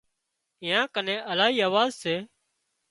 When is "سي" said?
2.01-2.15